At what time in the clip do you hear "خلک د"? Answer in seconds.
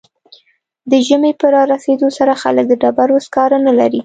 2.41-2.73